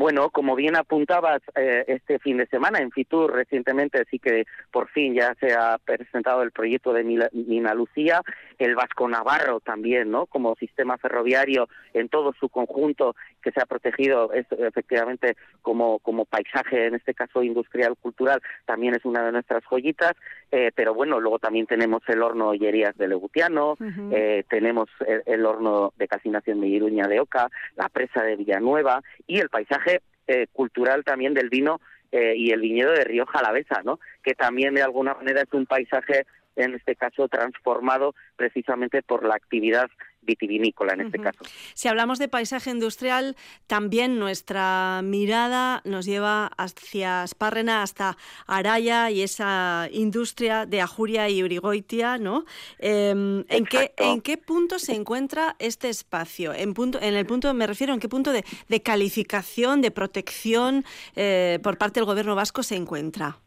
Bueno, 0.00 0.30
como 0.30 0.56
bien 0.56 0.76
apuntabas 0.76 1.42
eh, 1.54 1.84
este 1.86 2.18
fin 2.20 2.38
de 2.38 2.46
semana 2.46 2.78
en 2.78 2.90
Fitur 2.90 3.34
recientemente, 3.34 4.02
sí 4.10 4.18
que 4.18 4.46
por 4.72 4.88
fin 4.88 5.12
ya 5.12 5.34
se 5.38 5.52
ha 5.52 5.76
presentado 5.76 6.42
el 6.42 6.52
proyecto 6.52 6.94
de 6.94 7.04
Mina 7.04 7.74
Lucía, 7.74 8.22
el 8.58 8.76
Vasco 8.76 9.06
Navarro 9.10 9.60
también, 9.60 10.10
¿no? 10.10 10.24
Como 10.24 10.54
sistema 10.54 10.96
ferroviario 10.96 11.68
en 11.92 12.08
todo 12.08 12.32
su 12.40 12.48
conjunto 12.48 13.14
que 13.42 13.52
se 13.52 13.60
ha 13.60 13.66
protegido 13.66 14.32
es, 14.32 14.46
efectivamente 14.52 15.36
como, 15.60 15.98
como 15.98 16.24
paisaje, 16.24 16.86
en 16.86 16.94
este 16.94 17.12
caso 17.12 17.42
industrial, 17.42 17.94
cultural, 18.00 18.40
también 18.64 18.94
es 18.94 19.04
una 19.04 19.22
de 19.22 19.32
nuestras 19.32 19.62
joyitas, 19.64 20.12
eh, 20.52 20.72
pero 20.74 20.94
bueno, 20.94 21.20
luego 21.20 21.38
también 21.38 21.66
tenemos 21.66 22.02
el 22.08 22.22
horno 22.22 22.48
Ollerías 22.48 22.96
de 22.96 23.06
Legutiano, 23.06 23.76
eh, 24.10 24.44
tenemos 24.48 24.88
el, 25.26 25.46
horno 25.46 25.92
de 25.96 26.08
calcinación 26.08 26.60
de 26.60 26.66
Iruña 26.66 27.06
de 27.06 27.20
Oca, 27.20 27.48
la 27.76 27.88
presa 27.88 28.24
de 28.24 28.36
Villanueva 28.36 29.02
y 29.26 29.38
el 29.38 29.48
paisaje 29.48 30.02
eh, 30.26 30.48
cultural 30.52 31.04
también 31.04 31.34
del 31.34 31.48
vino 31.48 31.80
y 32.12 32.50
el 32.50 32.60
viñedo 32.60 32.90
de 32.90 33.04
Río 33.04 33.24
Jalavesa, 33.24 33.82
¿no? 33.84 34.00
Que 34.24 34.34
también 34.34 34.74
de 34.74 34.82
alguna 34.82 35.14
manera 35.14 35.42
es 35.42 35.52
un 35.52 35.64
paisaje 35.64 36.26
en 36.56 36.74
este 36.74 36.96
caso 36.96 37.28
transformado 37.28 38.14
precisamente 38.36 39.02
por 39.02 39.24
la 39.24 39.34
actividad 39.34 39.90
vitivinícola 40.22 40.92
en 40.94 41.00
este 41.02 41.18
caso. 41.18 41.38
Si 41.74 41.88
hablamos 41.88 42.18
de 42.18 42.28
paisaje 42.28 42.70
industrial, 42.70 43.36
también 43.66 44.18
nuestra 44.18 45.00
mirada 45.02 45.80
nos 45.84 46.04
lleva 46.04 46.46
hacia 46.58 47.24
Espárrena, 47.24 47.82
hasta 47.82 48.16
Araya 48.46 49.10
y 49.10 49.22
esa 49.22 49.88
industria 49.90 50.66
de 50.66 50.80
Ajuria 50.80 51.28
y 51.28 51.42
Urigoitia, 51.42 52.18
¿no? 52.18 52.44
Em, 52.78 53.44
¿en, 53.48 53.64
qué, 53.64 53.94
¿En 53.96 54.20
qué 54.20 54.36
punto 54.36 54.78
se 54.78 54.94
encuentra 54.94 55.56
este 55.58 55.88
espacio? 55.88 56.52
En, 56.52 56.74
punto, 56.74 57.00
en 57.00 57.14
el 57.14 57.26
punto, 57.26 57.52
me 57.54 57.66
refiero, 57.66 57.94
¿en 57.94 58.00
qué 58.00 58.08
punto 58.08 58.32
de, 58.32 58.44
calificación, 58.82 59.80
de 59.80 59.90
protección 59.90 60.84
eh, 61.16 61.58
por 61.62 61.78
parte 61.78 62.00
del 62.00 62.06
gobierno 62.06 62.34
vasco 62.34 62.62
se 62.62 62.76
encuentra? 62.76 63.38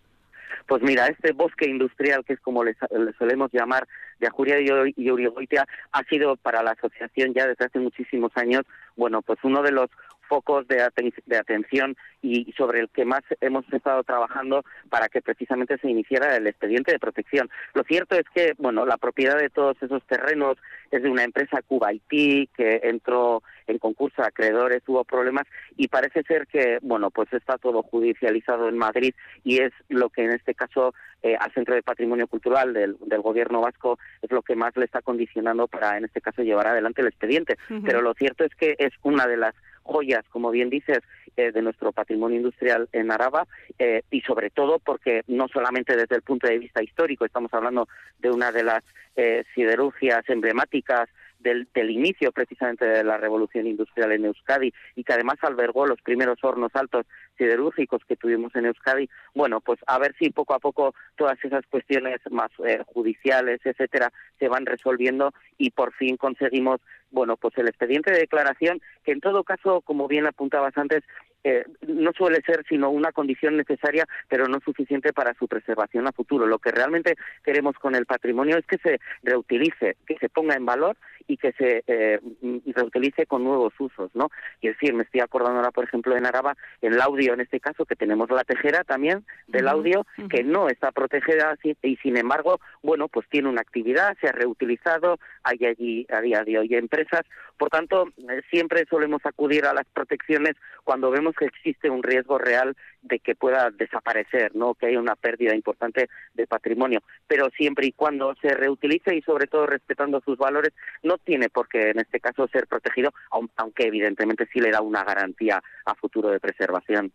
Pues 0.68 0.82
mira, 0.82 1.08
este 1.08 1.34
bosque 1.34 1.68
industrial, 1.70 2.24
que 2.26 2.34
es 2.34 2.40
como 2.40 2.64
le, 2.64 2.76
solemos 3.18 3.52
llamar, 3.52 3.88
de 4.20 4.28
Ajuria 4.28 4.58
y 4.60 5.10
Urigoitia, 5.10 5.66
ha 5.92 6.04
sido 6.04 6.38
para 6.38 6.64
la 6.64 6.72
asociación 6.72 7.34
ya 7.34 7.48
desde 7.48 7.66
hace 7.66 7.80
muchísimos 7.80 8.32
años, 8.36 8.64
bueno, 8.96 9.22
pues 9.22 9.40
uno 9.44 9.62
de 9.62 9.72
los 9.72 9.90
focos 10.28 10.68
de, 10.68 10.88
de, 11.26 11.38
atención 11.38 11.96
y 12.22 12.52
sobre 12.54 12.80
el 12.80 12.90
que 12.90 13.06
más 13.06 13.22
hemos 13.42 13.66
estado 13.72 14.04
trabajando 14.04 14.64
para 14.90 15.10
que 15.10 15.22
precisamente 15.22 15.78
se 15.78 15.90
iniciara 15.90 16.36
el 16.36 16.48
expediente 16.48 16.92
de 16.92 17.00
protección. 17.00 17.50
Lo 17.74 17.84
cierto 17.84 18.16
es 18.16 18.26
que, 18.34 18.54
bueno, 18.58 18.86
la 18.86 18.98
propiedad 18.98 19.38
de 19.38 19.50
todos 19.50 19.76
esos 19.82 20.04
terrenos 20.08 20.58
es 20.92 21.04
de 21.04 21.10
una 21.10 21.24
empresa 21.24 21.62
Cubaití 21.62 22.50
que 22.56 22.82
entró 22.84 23.44
en 23.68 23.78
concurso 23.78 24.22
a 24.22 24.28
acreedores, 24.28 24.84
hubo 24.88 25.04
problemas 25.04 25.46
y 25.78 25.88
parece 25.88 26.24
ser 26.24 26.48
que, 26.48 26.80
bueno, 26.82 27.12
pues 27.12 27.32
está 27.34 27.58
todo 27.58 27.84
judicializado 27.84 28.70
en 28.70 28.78
Madrid 28.78 29.14
y 29.44 29.60
es 29.60 29.72
lo 29.90 30.10
que 30.10 30.24
en 30.24 30.32
este 30.32 30.54
caso 30.54 30.94
eh, 31.24 31.38
al 31.40 31.54
Centro 31.54 31.74
de 31.74 31.82
Patrimonio 31.82 32.28
Cultural 32.28 32.74
del, 32.74 32.98
del, 33.06 33.22
Gobierno 33.22 33.62
vasco 33.62 33.98
es 34.22 34.30
lo 34.30 34.42
que 34.42 34.58
más 34.58 34.76
le 34.76 34.84
está 34.84 35.02
condicionando 35.02 35.68
para, 35.68 35.98
en 35.98 36.04
este 36.04 36.20
caso, 36.20 36.44
llevar 36.44 36.68
adelante 36.68 37.02
el 37.02 37.08
expediente. 37.08 37.58
Pero 37.86 38.02
lo 38.02 38.14
cierto 38.14 38.44
es 38.44 38.54
que 38.56 38.76
es 38.78 38.92
una 39.04 39.26
de 39.26 39.38
las 39.38 39.56
joyas, 39.84 40.24
como 40.30 40.52
bien 40.52 40.70
dices, 40.70 41.00
eh, 41.36 41.52
de 41.52 41.62
nuestro 41.62 41.92
patrimonio 41.92 42.38
industrial 42.38 42.88
en 42.92 43.12
Araba 43.12 43.48
eh, 43.80 44.04
y 44.12 44.22
sobre 44.22 44.50
todo 44.52 44.80
porque 44.80 45.24
no 45.28 45.48
solamente 45.48 45.96
desde 45.96 46.16
el 46.16 46.22
punto 46.22 46.48
de 46.48 46.60
vista 46.60 46.84
histórico, 46.84 47.26
estamos 47.26 47.54
hablando 47.54 47.88
de 48.20 48.30
una 48.30 48.52
de 48.52 48.64
las 48.64 48.84
eh, 49.16 49.44
siderurgias 49.56 50.28
emblemáticas 50.30 51.10
del, 51.40 51.68
del, 51.74 51.90
inicio 51.90 52.32
precisamente 52.32 52.86
de 52.86 53.04
la 53.04 53.18
revolución 53.18 53.68
industrial 53.68 54.12
en 54.12 54.26
Euskadi 54.26 54.74
y 54.96 55.04
que 55.04 55.14
además 55.14 55.38
albergó 55.42 55.86
los 55.86 56.02
primeros 56.02 56.38
hornos 56.44 56.72
altos 56.74 57.06
siderúrgicos 57.38 58.04
que 58.06 58.16
tuvimos 58.16 58.56
en 58.56 58.66
Euskadi, 58.66 59.10
bueno, 59.34 59.60
pues 59.60 59.80
a 59.88 60.00
ver 60.00 60.16
si 60.18 60.30
poco 60.30 60.54
a 60.54 60.60
poco 60.60 60.96
todas 61.16 61.38
esas 61.44 61.66
cuestiones 61.68 62.22
más 62.32 62.50
eh, 62.66 62.82
judiciales, 62.88 63.60
etcétera, 63.66 64.12
se 64.40 64.48
van 64.48 64.66
resolviendo 64.66 65.34
y 65.58 65.72
por 65.72 65.94
fin 65.94 66.18
conseguimos, 66.18 66.80
bueno, 67.14 67.38
pues 67.38 67.58
el 67.58 67.68
expediente 67.68 68.12
de 68.12 68.20
declaración, 68.20 68.82
que 69.06 69.14
en 69.14 69.22
todo 69.22 69.44
caso, 69.44 69.82
como 69.82 70.08
bien 70.08 70.26
apuntabas 70.26 70.78
antes, 70.78 71.04
eh, 71.44 71.66
no 71.88 72.12
suele 72.14 72.42
ser 72.46 72.64
sino 72.70 72.90
una 72.90 73.12
condición 73.12 73.58
necesaria, 73.58 74.06
pero 74.30 74.48
no 74.48 74.60
suficiente 74.62 75.12
para 75.12 75.34
su 75.34 75.48
preservación 75.48 76.08
a 76.08 76.14
futuro. 76.14 76.48
Lo 76.48 76.60
que 76.60 76.72
realmente 76.72 77.16
queremos 77.44 77.76
con 77.76 77.96
el 77.96 78.06
patrimonio 78.06 78.58
es 78.58 78.66
que 78.66 78.78
se 78.78 79.00
reutilice, 79.24 79.98
que 80.08 80.18
se 80.20 80.30
ponga 80.30 80.56
en 80.56 80.66
valor 80.66 80.96
y 81.28 81.38
que 81.38 81.52
se 81.54 81.84
eh, 81.88 82.20
reutilice 82.68 83.26
con 83.26 83.44
nuevos 83.44 83.74
usos, 83.78 84.12
¿no? 84.14 84.30
Y 84.62 84.68
es 84.68 84.76
decir, 84.76 84.94
me 84.94 85.04
estoy 85.04 85.22
acordando 85.22 85.60
ahora, 85.60 85.72
por 85.72 85.84
ejemplo, 85.84 86.16
en 86.16 86.26
Araba, 86.26 86.56
el 86.82 87.00
audio 87.02 87.34
en 87.34 87.42
este 87.42 87.60
caso, 87.60 87.86
que 87.86 87.96
tenemos 87.96 88.30
la 88.30 88.44
tejera 88.44 88.84
también 88.84 89.26
del 89.48 89.68
audio, 89.68 90.06
que 90.30 90.44
no 90.44 90.70
está 90.70 90.92
protegida 90.92 91.58
y 91.82 91.96
sin 91.98 92.18
embargo, 92.18 92.60
bueno, 92.82 93.08
pues 93.08 93.28
tiene 93.30 93.50
una 93.50 93.62
actividad, 93.62 94.18
se 94.20 94.28
ha 94.28 94.32
reutilizado, 94.32 95.18
hay 95.44 95.66
allí 95.66 96.06
a 96.10 96.22
día 96.22 96.44
de 96.44 96.60
hoy 96.60 96.76
empresas, 96.76 97.22
por 97.58 97.70
tanto, 97.70 98.08
eh, 98.18 98.42
siempre 98.50 98.86
solemos 98.90 99.26
acudir 99.26 99.66
a 99.66 99.74
las 99.74 99.86
protecciones 99.94 100.56
cuando 100.84 101.12
vemos 101.12 101.36
que 101.36 101.46
existe 101.46 101.90
un 101.90 102.04
riesgo 102.04 102.38
real 102.38 102.76
de 103.02 103.20
que 103.20 103.36
pueda 103.36 103.70
desaparecer, 103.72 104.56
no 104.56 104.76
que 104.76 104.88
haya 104.88 105.00
una 105.00 105.16
pérdida 105.16 105.56
importante 105.56 106.10
de 106.34 106.48
patrimonio, 106.48 107.02
pero 107.28 107.50
siempre 107.56 107.88
y 107.88 107.92
cuando 107.92 108.34
se 108.42 108.50
reutilice 108.50 109.16
y 109.16 109.22
sobre 109.22 109.48
todo 109.48 109.66
respetando 109.66 110.22
sus 110.22 110.38
valores, 110.38 110.74
no 111.04 111.18
tiene 111.18 111.50
por 111.50 111.68
qué 111.68 111.90
en 111.90 112.00
este 112.00 112.20
caso 112.20 112.48
ser 112.48 112.68
protegido, 112.68 113.12
aunque 113.30 113.88
evidentemente 113.88 114.48
sí 114.52 114.60
le 114.60 114.72
da 114.72 114.82
una 114.82 115.04
garantía 115.04 115.62
a 115.86 115.96
futuro 115.96 116.30
de 116.30 116.40
preservación. 116.40 117.12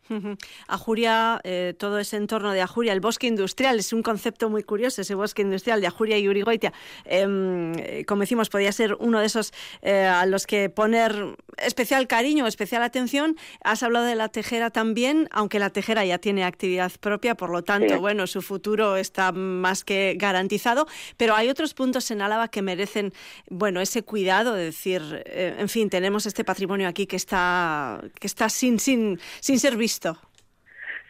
Ajuria, 0.69 1.41
eh, 1.45 1.75
todo 1.79 1.99
ese 1.99 2.17
entorno 2.17 2.53
de 2.53 2.61
Ajuria, 2.61 2.93
el 2.93 3.01
bosque 3.01 3.27
industrial, 3.27 3.79
es 3.79 3.93
un 3.93 4.03
concepto 4.03 4.51
muy 4.51 4.63
curioso, 4.63 5.01
ese 5.01 5.15
bosque 5.15 5.43
industrial 5.43 5.81
de 5.81 5.87
Ajuria 5.87 6.19
y 6.19 6.29
Urigoitia, 6.29 6.73
em, 7.05 7.73
eh, 7.79 8.05
como 8.07 8.21
decimos, 8.21 8.51
podría 8.51 8.73
ser 8.73 8.95
uno 9.01 9.21
de 9.21 9.27
esos 9.27 9.53
eh, 9.83 10.07
los 10.31 10.47
que 10.47 10.71
poner 10.71 11.37
especial 11.59 12.07
cariño, 12.07 12.47
especial 12.47 12.83
atención. 12.83 13.37
Has 13.63 13.83
hablado 13.83 14.07
de 14.07 14.15
la 14.15 14.29
tejera 14.29 14.71
también, 14.71 15.29
aunque 15.31 15.59
la 15.59 15.71
Tejera 15.71 16.05
ya 16.05 16.19
tiene 16.19 16.45
actividad 16.45 16.93
propia, 17.01 17.35
por 17.35 17.51
lo 17.51 17.63
tanto, 17.63 18.01
bueno, 18.01 18.27
su 18.27 18.43
futuro 18.43 18.97
está 18.97 19.33
más 19.33 19.85
que 19.85 20.15
garantizado, 20.19 20.87
pero 21.17 21.35
hay 21.35 21.49
otros 21.49 21.75
puntos 21.75 22.11
en 22.11 22.23
Álava 22.23 22.49
que 22.49 22.63
merecen, 22.63 23.13
bueno, 23.49 23.81
ese 23.81 24.03
cuidado 24.03 24.55
de 24.55 24.65
decir, 24.65 25.23
eh, 25.27 25.57
en 25.59 25.69
fin, 25.69 25.91
tenemos 25.91 26.27
este 26.27 26.45
patrimonio 26.45 26.89
aquí 26.89 27.07
que 27.07 27.17
está, 27.17 28.01
que 28.19 28.27
está 28.27 28.49
sin, 28.49 28.79
sin, 28.79 29.21
sin 29.41 29.59
ser 29.59 29.77
visto. 29.77 30.19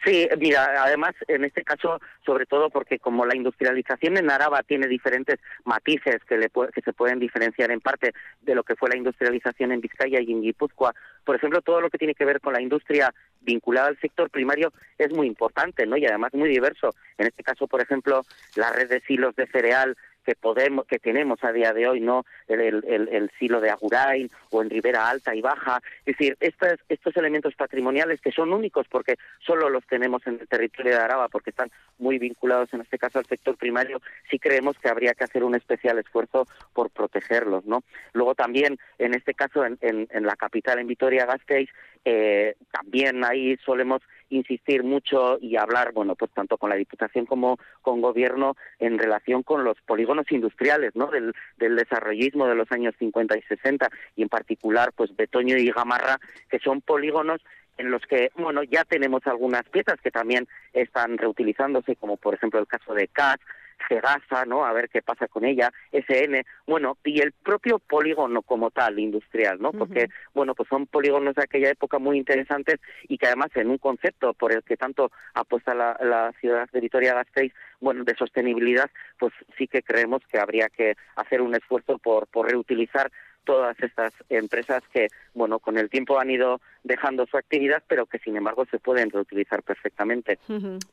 Sí, 0.05 0.29
mira, 0.37 0.83
además 0.83 1.13
en 1.27 1.43
este 1.43 1.63
caso, 1.63 1.99
sobre 2.25 2.45
todo 2.45 2.69
porque 2.69 2.99
como 2.99 3.25
la 3.25 3.35
industrialización 3.35 4.17
en 4.17 4.31
Araba 4.31 4.63
tiene 4.63 4.87
diferentes 4.87 5.39
matices 5.65 6.23
que, 6.27 6.37
le, 6.37 6.49
que 6.49 6.81
se 6.81 6.93
pueden 6.93 7.19
diferenciar 7.19 7.69
en 7.71 7.81
parte 7.81 8.13
de 8.41 8.55
lo 8.55 8.63
que 8.63 8.75
fue 8.75 8.89
la 8.89 8.97
industrialización 8.97 9.73
en 9.73 9.81
Vizcaya 9.81 10.21
y 10.21 10.31
en 10.31 10.41
Guipúzcoa, 10.41 10.93
por 11.25 11.35
ejemplo, 11.35 11.61
todo 11.61 11.81
lo 11.81 11.89
que 11.89 11.97
tiene 11.97 12.15
que 12.15 12.25
ver 12.25 12.39
con 12.39 12.53
la 12.53 12.61
industria 12.61 13.13
vinculada 13.41 13.87
al 13.87 13.99
sector 13.99 14.29
primario 14.29 14.73
es 14.97 15.11
muy 15.11 15.27
importante, 15.27 15.85
¿no? 15.85 15.97
Y 15.97 16.05
además 16.05 16.33
muy 16.33 16.49
diverso. 16.49 16.95
En 17.17 17.27
este 17.27 17.43
caso, 17.43 17.67
por 17.67 17.81
ejemplo, 17.81 18.23
la 18.55 18.71
red 18.71 18.89
de 18.89 19.01
silos 19.01 19.35
de 19.35 19.47
cereal 19.47 19.97
que 20.29 20.35
podemos 20.35 20.85
que 20.85 20.99
tenemos 20.99 21.43
a 21.43 21.51
día 21.51 21.73
de 21.73 21.87
hoy 21.87 22.01
no 22.01 22.23
el, 22.47 22.83
el, 22.85 23.31
silo 23.39 23.59
de 23.59 23.71
Agurain 23.71 24.29
o 24.51 24.61
en 24.61 24.69
Ribera 24.69 25.09
Alta 25.09 25.33
y 25.33 25.41
Baja. 25.41 25.81
Es 26.05 26.17
decir 26.17 26.37
estos 26.39 26.77
estos 26.87 27.17
elementos 27.17 27.55
patrimoniales 27.55 28.21
que 28.21 28.31
son 28.31 28.53
únicos 28.53 28.85
porque 28.91 29.15
solo 29.39 29.71
los 29.71 29.83
tenemos 29.87 30.21
en 30.27 30.39
el 30.39 30.47
territorio 30.47 30.91
de 30.91 30.99
Araba 30.99 31.29
porque 31.29 31.49
están 31.49 31.71
muy 31.97 32.19
vinculados 32.19 32.71
en 32.75 32.81
este 32.81 32.99
caso 32.99 33.17
al 33.17 33.25
sector 33.25 33.57
primario 33.57 34.03
sí 34.29 34.37
creemos 34.37 34.77
que 34.77 34.89
habría 34.89 35.15
que 35.15 35.23
hacer 35.23 35.43
un 35.43 35.55
especial 35.55 35.97
esfuerzo 35.97 36.45
por 36.73 36.91
protegerlos 36.91 37.65
no 37.65 37.81
luego 38.13 38.35
también 38.35 38.77
en 38.99 39.15
este 39.15 39.33
caso 39.33 39.65
en, 39.65 39.79
en, 39.81 40.07
en 40.11 40.27
la 40.27 40.35
capital 40.35 40.77
en 40.77 40.85
Vitoria-Gasteiz 40.85 41.71
eh, 42.05 42.55
también 42.71 43.23
ahí 43.23 43.57
solemos 43.65 44.01
insistir 44.29 44.83
mucho 44.83 45.37
y 45.41 45.55
hablar, 45.55 45.91
bueno, 45.91 46.15
pues 46.15 46.31
tanto 46.31 46.57
con 46.57 46.69
la 46.69 46.75
Diputación 46.75 47.25
como 47.25 47.57
con 47.81 48.01
Gobierno 48.01 48.55
en 48.79 48.97
relación 48.97 49.43
con 49.43 49.63
los 49.63 49.79
polígonos 49.81 50.31
industriales, 50.31 50.95
¿no? 50.95 51.07
Del, 51.07 51.33
del 51.57 51.75
desarrollismo 51.75 52.47
de 52.47 52.55
los 52.55 52.71
años 52.71 52.95
50 52.99 53.37
y 53.37 53.41
60 53.41 53.89
y 54.15 54.21
en 54.21 54.29
particular, 54.29 54.91
pues 54.95 55.15
Betoño 55.15 55.57
y 55.57 55.71
Gamarra, 55.71 56.19
que 56.49 56.59
son 56.59 56.81
polígonos 56.81 57.41
en 57.77 57.91
los 57.91 58.01
que, 58.05 58.31
bueno, 58.35 58.61
ya 58.63 58.83
tenemos 58.83 59.25
algunas 59.25 59.63
piezas 59.69 59.99
que 60.01 60.11
también 60.11 60.47
están 60.73 61.17
reutilizándose, 61.17 61.95
como 61.95 62.17
por 62.17 62.33
ejemplo 62.35 62.59
el 62.59 62.67
caso 62.67 62.93
de 62.93 63.07
CAT, 63.07 63.39
Cegasa, 63.87 64.45
¿no? 64.45 64.65
A 64.65 64.73
ver 64.73 64.89
qué 64.89 65.01
pasa 65.01 65.27
con 65.27 65.45
ella, 65.45 65.71
SN, 65.91 66.43
bueno, 66.67 66.97
y 67.03 67.21
el 67.21 67.31
propio 67.31 67.79
polígono 67.79 68.41
como 68.41 68.71
tal, 68.71 68.99
industrial, 68.99 69.59
¿no? 69.59 69.71
Porque, 69.71 70.07
bueno, 70.33 70.55
pues 70.55 70.69
son 70.69 70.87
polígonos 70.87 71.35
de 71.35 71.43
aquella 71.43 71.69
época 71.69 71.99
muy 71.99 72.17
interesantes 72.17 72.79
y 73.07 73.17
que 73.17 73.27
además 73.27 73.49
en 73.55 73.69
un 73.69 73.77
concepto 73.77 74.33
por 74.33 74.51
el 74.51 74.63
que 74.63 74.77
tanto 74.77 75.11
apuesta 75.33 75.73
la, 75.73 75.97
la 76.01 76.31
ciudad 76.39 76.69
de 76.71 76.81
Vitoria-Gasteiz, 76.81 77.53
bueno, 77.79 78.03
de 78.03 78.15
sostenibilidad, 78.15 78.89
pues 79.17 79.33
sí 79.57 79.67
que 79.67 79.81
creemos 79.81 80.21
que 80.31 80.39
habría 80.39 80.69
que 80.69 80.95
hacer 81.15 81.41
un 81.41 81.55
esfuerzo 81.55 81.97
por, 81.97 82.27
por 82.27 82.49
reutilizar 82.49 83.11
todas 83.43 83.79
estas 83.79 84.13
empresas 84.29 84.83
que, 84.93 85.07
bueno, 85.33 85.57
con 85.59 85.77
el 85.77 85.89
tiempo 85.89 86.19
han 86.19 86.29
ido 86.29 86.61
dejando 86.83 87.25
su 87.27 87.37
actividad, 87.37 87.83
pero 87.87 88.05
que 88.05 88.19
sin 88.19 88.35
embargo 88.37 88.65
se 88.71 88.79
pueden 88.79 89.09
reutilizar 89.09 89.63
perfectamente. 89.63 90.39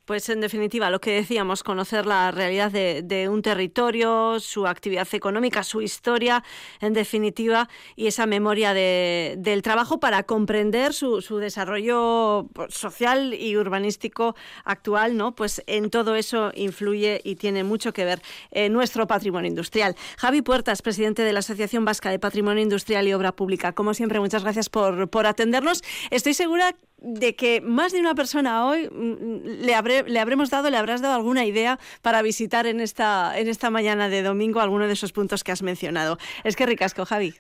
Pues 0.05 0.29
en 0.29 0.40
definitiva, 0.40 0.90
lo 0.90 1.01
que 1.01 1.12
decíamos, 1.12 1.62
conocer 1.62 2.07
la 2.07 2.31
realidad 2.31 2.70
de, 2.70 3.29
un 3.29 3.42
territorio, 3.42 4.40
su 4.40 4.66
actividad 4.66 5.07
económica, 5.12 5.62
su 5.62 5.83
historia, 5.83 6.42
en 6.81 6.92
definitiva, 6.92 7.68
y 7.94 8.07
esa 8.07 8.27
memoria 8.27 8.75
del 8.75 9.62
trabajo 9.62 10.01
para 10.01 10.25
comprender 10.25 10.92
su, 10.92 11.20
desarrollo 11.38 12.49
pues, 12.53 12.75
social 12.75 13.35
y 13.35 13.57
urbanístico 13.57 14.35
actual, 14.64 15.16
¿no? 15.16 15.35
Pues 15.35 15.62
en 15.66 15.90
todo 15.90 16.14
eso 16.14 16.51
influye 16.55 17.20
y 17.25 17.37
tiene 17.37 17.64
mucho 17.64 17.92
que 17.92 18.05
ver 18.05 18.20
eh, 18.51 18.68
nuestro 18.68 19.07
patrimonio 19.07 19.49
industrial. 19.49 19.94
Javi 20.18 20.42
Puertas, 20.42 20.83
presidente 20.83 21.22
de 21.22 21.33
la 21.33 21.40
Asociación 21.40 21.85
Vasca 21.85 22.11
de 22.11 22.18
Patrimonio 22.18 22.62
Industrial 22.62 23.07
y 23.07 23.12
Obra 23.12 23.33
Pública. 23.33 23.72
Como 23.72 23.94
siempre, 23.94 24.20
muchas 24.20 24.42
gracias 24.42 24.68
por 24.68 25.27
atendernos. 25.27 25.77
Estoy 26.11 26.35
segura 26.35 26.75
de 26.99 27.37
que 27.37 27.61
más 27.61 27.92
de 27.92 28.01
una 28.01 28.14
persona 28.14 28.66
hoy 28.66 28.88
mm, 28.90 29.64
le, 29.64 29.75
habré, 29.75 30.03
le 30.05 30.18
habremos 30.18 30.51
dado, 30.51 30.70
le 30.70 30.77
habrás 30.77 31.03
dado 31.03 31.14
alguna 31.14 31.44
idea 31.44 31.79
para 32.03 32.22
visitar 32.22 32.66
en 32.66 32.81
esta, 32.81 33.38
en 33.38 33.49
esta 33.49 33.70
mañana 33.70 34.09
de 34.09 34.22
domingo 34.22 34.61
alguno 34.61 34.87
de 34.87 34.92
esos 34.94 35.12
puntos 35.12 35.44
que 35.44 35.53
has 35.53 35.62
mencionado. 35.62 36.18
Es 36.44 36.57
que 36.57 36.66
ricasco, 36.66 37.05
Javi. 37.05 37.35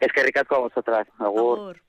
Es 0.00 0.12
que 0.12 0.22
ricasco 0.22 0.56
a 0.56 0.58
vosotras. 0.60 1.06
Agur. 1.18 1.80